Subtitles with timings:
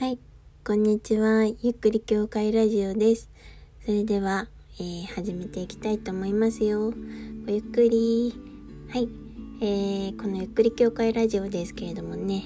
[0.00, 0.18] はい、
[0.66, 1.44] こんにちは。
[1.44, 3.28] ゆっくり教会ラジオです。
[3.84, 4.46] それでは、
[4.78, 6.94] えー、始めていきたいと思いますよ。
[7.44, 8.32] ごゆっくり。
[8.88, 9.06] はい、
[9.60, 12.40] えー、このゆっくり教会ラジオですけれどもね、え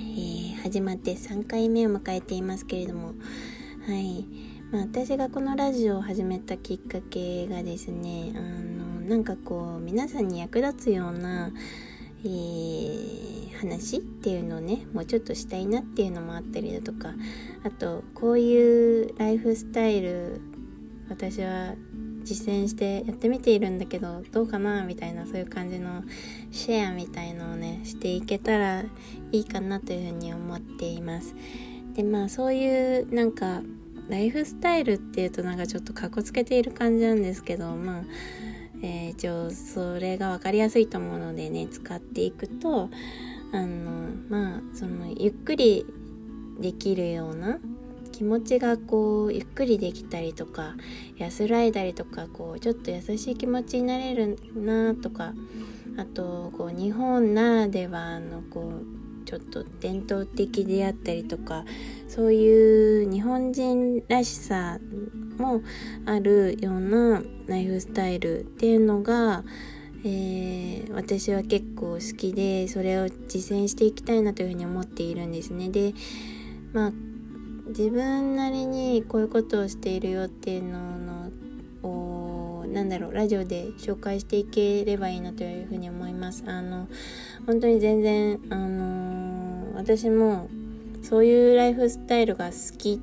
[0.59, 3.15] ー、始まって3回目を迎えていますけれども、
[3.87, 4.27] はい。
[4.73, 11.53] まあ、私がこのラジオを始めたきっかけがですね、あの、なんかこう、皆さんに役立つような、
[12.25, 17.13] えー、話っていうのをねもうちょっとしたいなっていうのもあったりだとか
[17.65, 20.41] あとこういうライフスタイル
[21.09, 21.75] 私は
[22.23, 26.03] 実践してやってみているんだけどどうかなみたいなそういう感じの
[26.51, 28.85] シェアみたいのをねしていけたら
[29.31, 31.35] いいかなというふうに思っています。
[31.95, 33.63] でまあそういうなんか
[34.09, 38.05] ライフスタイルっていうとなんかちょっとかっこつけている感じなんですけどまあ
[38.85, 42.91] えー、一応それが分かりやすいと思うのでね使っていくと
[43.51, 45.87] あのまあそのゆっくり
[46.61, 47.59] できるような
[48.13, 50.75] 気持ちがこうゆっくりできたりとか
[51.17, 55.33] 安らいだりとかこうちょっと優しい気持ちになれるなとか
[55.97, 61.65] あとこう日本ならではのこうちょっと伝統的であったりとか
[62.07, 64.79] そういう日本人らしさ
[65.39, 65.63] も
[66.07, 69.45] あるようなライフスタイルっていうのが、
[70.05, 75.69] えー、私は結構好きでそれを実践していきたいなというふうに思っているんですね。
[75.69, 75.95] で
[76.73, 76.93] まあ
[77.69, 81.31] 自分なりにこういうことをしているよっていうのの
[82.75, 86.43] なんだろうラジオで紹介していければいいなというふうに思います。
[86.47, 86.89] あの
[87.47, 90.49] 本当に全然あの私も
[91.03, 93.01] そういうライフスタイルが好き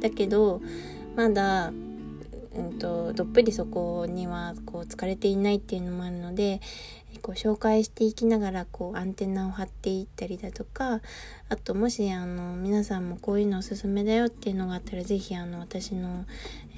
[0.00, 0.62] だけど
[1.20, 1.72] まだ、う
[2.62, 6.62] んと、どっぷりそこにはこう疲れていないっていうのもあるので
[7.20, 11.02] こう紹介していきながらこうアンテナを張っていったりだとか
[11.50, 16.24] あともしあの皆さんもこういうのおすすめだよっていうのがあったら是非あの私の、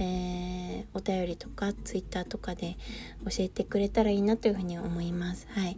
[0.01, 2.77] えー、お便りとか Twitter とかで
[3.25, 5.47] 教えてくれたらいいなというふうに思います。
[5.51, 5.77] はい、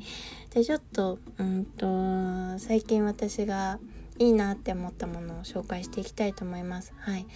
[0.54, 3.78] でちょっと,、うんと最近私が
[4.19, 6.94] いいなって思ったものを紹介していきたいと思います。
[6.96, 7.26] はい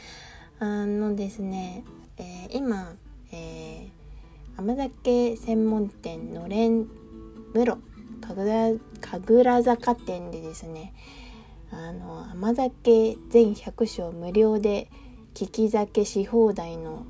[0.61, 1.85] あのですね、
[2.17, 2.95] えー、今、
[3.33, 6.87] えー、甘酒専門店のれん
[7.55, 7.79] 室
[9.01, 10.93] 神楽坂店でですね
[11.71, 14.91] あの甘酒全100章無料で
[15.41, 17.07] 利き酒し放題の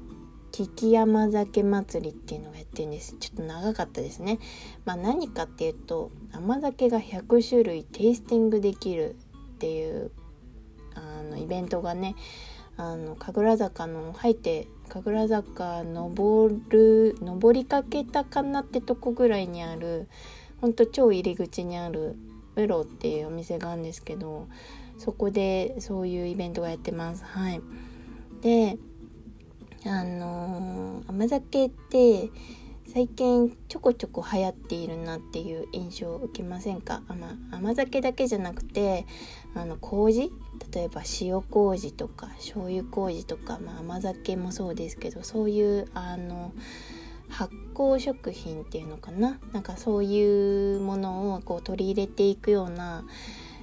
[0.58, 3.14] 利き山酒祭りっていうのをやってるんです。
[3.20, 4.38] ちょっと長かったですね。
[4.84, 10.10] まあ何かっていうと甘酒が100種類テイスティングできるっていう
[10.94, 12.16] あのイベントがね
[12.78, 20.08] あの神楽坂の入って神楽坂登る登りかけたかなってとこぐらいにある
[20.60, 22.16] ほんと超入り口にある
[22.56, 24.48] ウロっていうお店があるんですけど
[24.96, 27.24] そこでそういうイベントがやってます。
[27.24, 27.60] はい。
[28.42, 28.78] で
[29.84, 32.30] あのー、甘酒って
[32.92, 37.02] 最近ちょこちょこ流行っているなっていう印象を受けませんか？
[37.52, 39.06] 甘酒だけじゃなくて
[39.58, 40.30] あの麹？
[40.72, 46.52] 例えば塩麹とか醤油麹とか、まあ、甘酒もそうですけどそういうあの
[47.28, 49.38] 発酵食品っていうのかな？
[49.52, 53.04] なんかそういうものをこう取り入れていくような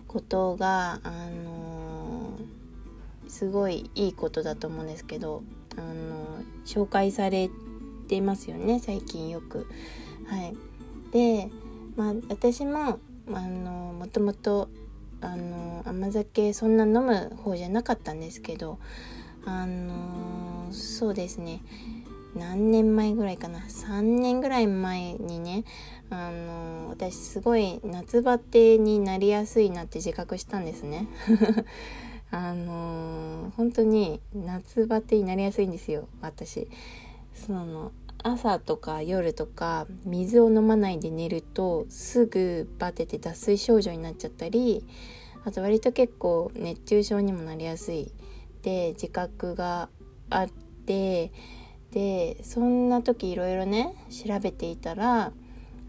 [0.08, 2.38] ことがあの
[3.28, 5.44] すごいいいことだと思うんですけど
[5.78, 7.50] あの紹介され
[8.08, 9.68] てますよね最近よく。
[10.28, 10.56] はい、
[11.12, 11.50] で、
[11.96, 13.00] まあ、私も
[13.34, 14.70] あのもともと
[15.26, 18.78] あの甘酒そんな飲む方じゃなかったんですけど
[19.46, 21.62] あのそうですね。
[22.36, 25.64] 何年前ぐらいかな？3年ぐらい前にね
[26.10, 31.08] あの私すごい夏バテになりやすいなって自覚したんですね。
[32.32, 36.68] あの本当に夏バテになりやすいんですよ私。
[37.34, 37.92] その
[38.28, 44.84] 朝とか夜とか水を飲まないで寝るとすぐバテて脱水症状になっちゃったり
[45.46, 48.12] あと割と結構熱中症にもなりやすい
[48.64, 49.90] で自覚が
[50.32, 51.32] あって
[51.92, 55.32] でそんな時いろいろね調べていたら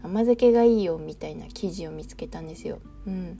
[0.03, 2.77] 甘酒がいいよみたいな記事を見つけたんですよ。
[3.07, 3.39] うん、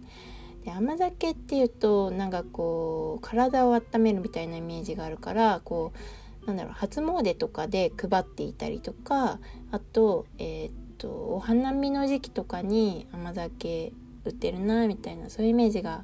[0.65, 9.39] で甘酒っていうとなんかこう体を温めるみたいなイメージがあるからこうなんだろう初詣とかで配っていたりとか
[9.69, 13.91] あと,、えー、っとお花見の時期とかに甘酒
[14.23, 16.03] 売ってるなみたいなそういうイメージが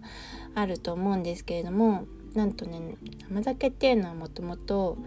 [0.54, 2.98] あると思うんですけれどもなんとね
[3.32, 4.98] 甘酒っていうのはもともと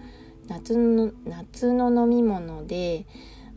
[0.49, 3.07] 夏の夏の飲み物で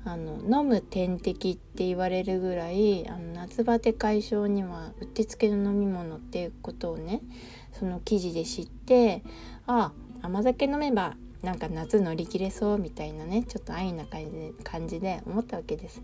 [0.04, 7.22] あの飲む点滴って言われるぐらいあの夏バテ解消にはうってつけの飲み物っていうことをね
[7.72, 9.24] その記事で知って
[9.66, 16.02] あ甘酒飲めばなんか夏乗り切れそうみたいなねちょっと安易な感じで感じで思ったわけです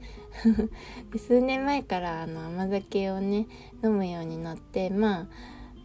[1.12, 3.48] で数年前からあの甘酒をね
[3.84, 5.28] 飲むようになってまあ、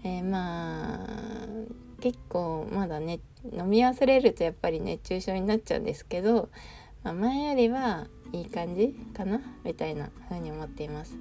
[0.04, 1.08] えー、まあ
[2.00, 3.20] 結構まだね
[3.52, 6.48] 飲み忘れるとやっぱり熱中症になっちゃうんですけど、
[7.02, 11.16] まあ、前よりはいい感じかなみたいな風に思っています。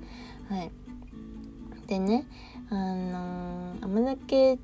[0.50, 0.72] はい、
[1.88, 2.26] でね
[2.70, 4.60] あのー、甘酒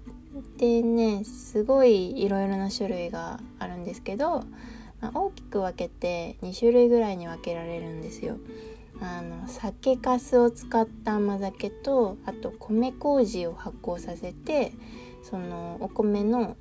[0.57, 4.43] でねすごいいろいろな種類があるんですけど、
[5.01, 8.37] まあ、大きく分けて2種類ぐらいに分けられるんですよ。
[9.01, 14.71] あの酒粕を使った甘酒とあと米麹を発酵させて
[15.21, 16.55] そのお米の、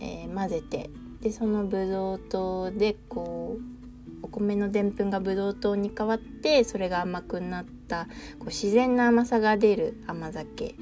[0.00, 0.88] えー、混ぜて
[1.20, 3.62] でそのブドウ糖でこう
[4.22, 8.06] お米のでんぷんがブドウ糖に変わってそれが甘くなった
[8.38, 10.74] こう自然な甘さが出る甘酒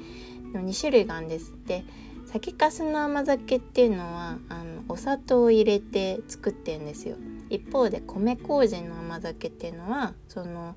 [0.53, 1.53] の2種類があるんです。
[1.65, 1.83] で
[2.31, 7.15] 酒粕の甘酒っていうのはあのお砂糖を入れて作ってるんですよ。
[7.49, 10.75] 一方で米麹の甘酒っていうのはその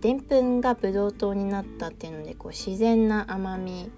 [0.00, 3.90] でんぷんがブドウ糖になったっていうのでこう自然な甘み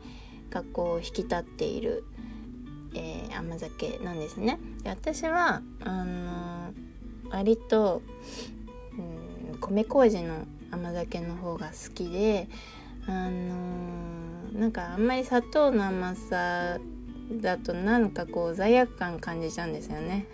[0.50, 2.02] がこう引き立っている、
[2.94, 4.58] えー、甘酒なんですね。
[4.82, 6.72] で私はあのー、
[7.30, 8.02] 割と、
[9.52, 12.48] うん、米麹の甘酒の方が好きで
[13.06, 14.15] あのー
[14.56, 16.78] なんかあんまり砂糖の甘さ
[17.30, 20.26] だとなんかこう罪悪感感じちゃうんですよね。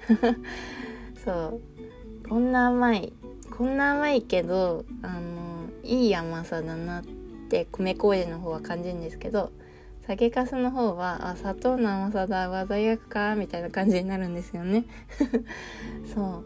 [1.24, 1.60] そ
[2.24, 2.28] う。
[2.28, 3.12] こんな甘い。
[3.56, 7.04] こんな甘いけどあのいい甘さだなっ
[7.48, 9.50] て米麹の方は感じるんですけど
[10.06, 14.84] 酒粕の方はあ砂糖の甘さだわ罪悪かみたいな感じになるんですよね。
[16.14, 16.44] そ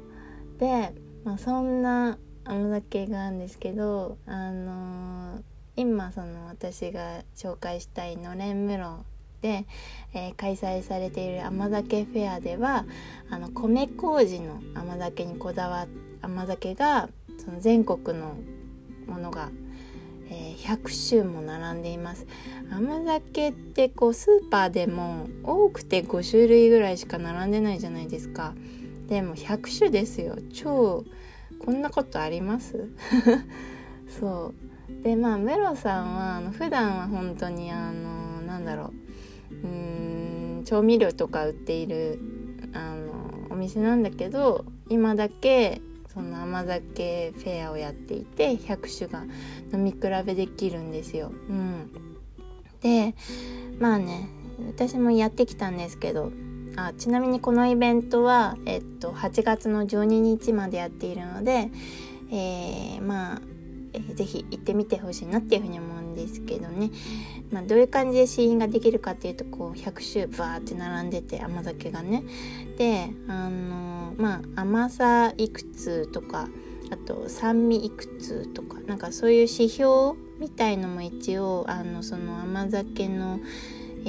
[0.57, 0.59] う。
[0.59, 0.95] で、
[1.25, 9.05] まあ、そんな甘酒があるんですけどあのー今その私が紹介したいのれん室
[9.43, 9.67] で、
[10.15, 12.87] えー、開催されている甘酒フェアでは
[13.31, 15.89] あの米麹の甘酒にこだわっ
[16.23, 17.09] 甘酒が
[17.45, 18.37] その全国の
[19.07, 19.51] ものが、
[20.31, 22.27] えー、100種も並んでいます。
[22.71, 28.55] 甘酒ってこうスーパーでも多くて5種類ぐらいしか並んでないじゃないですか。
[29.09, 30.37] でも100種ですよ。
[30.53, 31.05] 超
[31.65, 32.91] こんなことあります？
[34.19, 34.55] そう。
[35.03, 38.93] でまあムロさんはあの普段は本当にあのなんだろ
[39.51, 42.19] ううん調味料とか売っている
[42.73, 45.81] あのお店なんだけど今だけ
[46.13, 49.25] その甘酒フェアをやっていて100種が
[49.73, 51.31] 飲み比べできるんですよ。
[51.49, 51.91] うん、
[52.81, 53.15] で
[53.79, 54.29] まあね
[54.67, 56.33] 私もやってきたんですけど
[56.77, 61.71] あちなみにこのイベントは、えっと、8月の12日までやっているので、
[62.31, 63.41] えー、まあ
[63.97, 66.91] えー、ぜひ行ってみてほしいなっていうふうに思うんですけどね、
[67.51, 72.25] まあ、どういう感じで試飲ができるかっていうとこう100種バーって並んでて甘酒がね。
[72.79, 76.49] であのー、まあ甘さいくつとか
[76.91, 83.41] あと酸味いくつとかなんかそういう指標みたいのも一応あのその甘酒の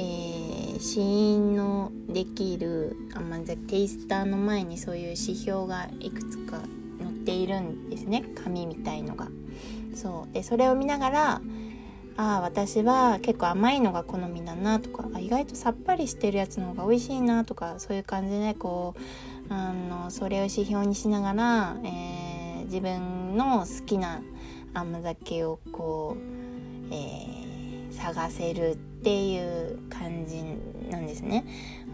[0.00, 6.60] ー、試飲のできる甘酒テイスターの前にそういう指標がいくつか
[7.02, 8.24] 載っているんですね。
[8.44, 9.26] 紙みたいのが。
[9.94, 11.40] そうでそれを見ながら
[12.16, 18.96] ああ私は結構甘いのが好みだなとか意外とさっぱりしてるやつの方が美味しいなとかそういう感じでこ
[19.48, 24.20] うあのそれを指標にしながら、えー、自分の好きな
[24.74, 30.42] 甘酒をこう、えー、探せるっていう感じ
[30.90, 31.44] なんですね。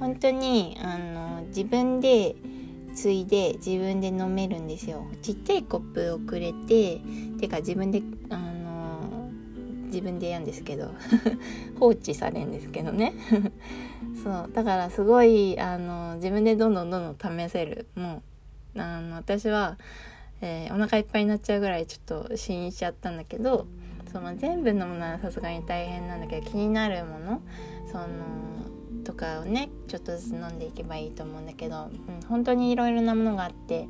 [0.01, 2.35] 本当にあの自分で
[2.95, 5.07] ついで自分で飲めるんですよ。
[5.23, 7.01] ちっちゃいコップをくれて
[7.41, 9.31] てか自分であの
[9.87, 10.91] 自分でやるんですけど
[11.79, 13.13] 放置されるんですけどね。
[14.23, 17.87] そうだからすごいあの自分でどんどんどんどん試せる。
[17.95, 18.23] も
[18.77, 19.79] うあの私は、
[20.41, 23.67] えー、お腹いっぱいになっちゃうぐらいちょっと試飲しちゃったんだけど
[24.13, 27.41] その全部のものはさすがに大変なんだけど気になるもの
[27.91, 28.07] その
[29.05, 33.87] とかをねちょっとずつ飲んでいけばいいと思うんだけど、うん、本当にいろいろなものがあって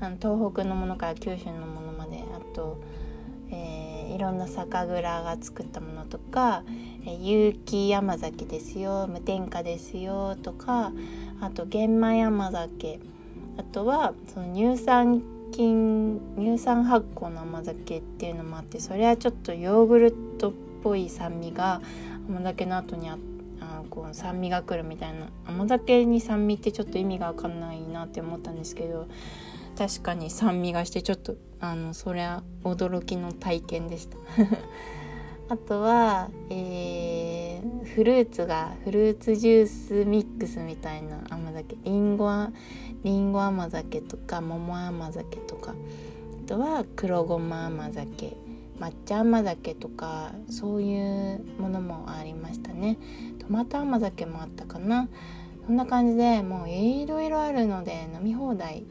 [0.00, 2.80] あの東北のものから九州のものまであと、
[3.50, 6.64] えー、いろんな酒蔵が作ったものとか、
[7.06, 10.92] えー、有機山酒ですよ無添加ですよとか
[11.40, 12.98] あと玄米甘酒
[13.56, 20.52] あとはその乳酸菌乳酸発酵の甘酒っていうのもあってそれはちょっとヨーグルトっ
[20.82, 21.80] ぽい酸味が
[22.28, 23.33] 甘酒の後にあって。
[23.90, 25.28] こう酸味が来るみたいな。
[25.46, 29.06] 甘酒に酸味ってちょっと意味が分かんないなって思ったんですけど
[29.76, 34.16] 確かに酸味がしてちょっとあのそりゃ驚きの体験でした。
[35.46, 41.76] あとは、えー、フルーツがフルーツジュースミックスみたいな甘酒。
[41.84, 42.30] りんご
[43.02, 45.74] りんご甘酒とか桃甘酒とか。
[46.44, 48.36] あとは黒ごま甘酒。
[48.78, 52.98] 抹茶甘酒とかそういうものもありましたね。
[53.46, 55.08] トマト甘酒もあったかな。
[55.66, 58.84] そんな感じでもういろいろあるので飲み放題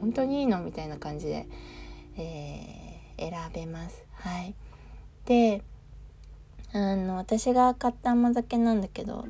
[0.00, 1.48] 本当にいいのみたいな感じで、
[2.16, 4.04] えー、選べます。
[4.14, 4.54] はい。
[5.24, 5.62] で
[6.72, 9.26] あの私が買った甘酒なんだけど、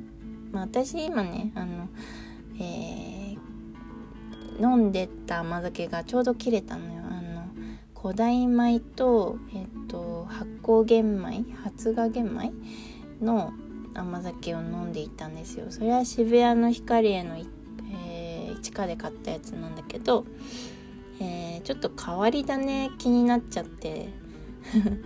[0.53, 1.89] まあ、私今ねあの、
[2.61, 7.03] えー、飲んでた甘酒がちょうど切れたのよ。
[7.11, 7.43] あの
[8.01, 12.53] 古代米と,、えーと、発酵玄米発芽玄米
[13.25, 13.53] の
[13.95, 15.67] 甘酒を飲んでいたんですよ。
[15.71, 20.25] それは渋谷の光への、えー、地下で買ったやつなんだけど、
[21.21, 24.09] えー、ちょっと変わり種気になっちゃって。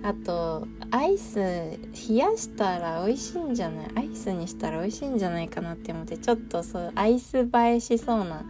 [0.00, 3.90] あとアイス冷やしたら美味しいんじゃない？
[3.96, 8.44] アイスにしたら美味しいんじゃないかなって思ってちょっとそうアイス映えしそうな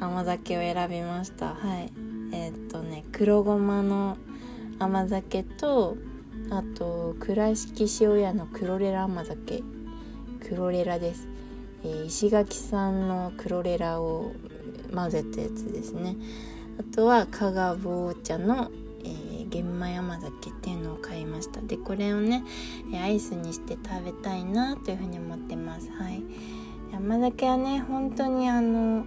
[0.00, 1.54] 甘酒を選びました。
[1.54, 1.92] はい。
[2.32, 4.16] えー、っとね黒ごまの
[4.78, 5.98] 甘酒と
[6.50, 9.62] あと倉敷塩屋のクロレラ甘酒
[10.48, 11.28] クロレラです、
[11.84, 14.32] えー、石垣産のクロレラを
[14.92, 16.16] 混ぜたやつですね。
[16.78, 18.70] あとは加賀棒茶の
[19.50, 21.60] 玄米甘酒っていうのを買いました。
[21.60, 22.42] でこれをね
[22.94, 25.90] アイスにして食べたいなというふうに思ってます。
[25.90, 26.22] はい。
[26.94, 29.04] 甘酒はね本当にあの、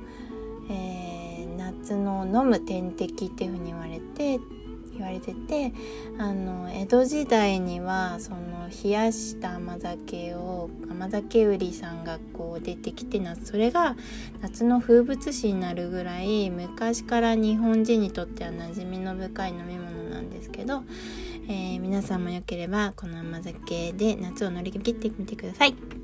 [0.70, 4.40] えー、夏の飲む点滴っていうふうに言われて
[5.04, 5.74] 言われてて
[6.18, 13.96] あの江戸時代にはその冷やした甘酒を甘酒売りさんがこう出てきてそれが
[14.42, 20.84] 夏の風物詩になるぐらい昔から日本人にとっては馴染みの深い飲み物なんですけど、
[21.48, 26.03] えー、皆さんもよければこの甘酒で夏を乗り切ってみてください。